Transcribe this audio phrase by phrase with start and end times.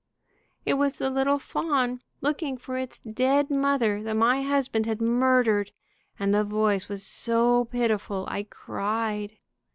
[0.65, 5.71] It was the little fawn looking for its dead mother that my husband had murdered,
[6.17, 9.37] and the voice was so pitiful I cried.